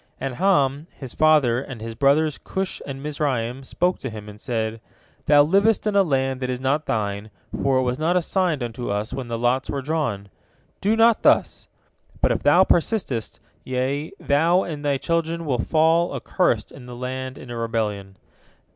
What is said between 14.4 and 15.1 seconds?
and thy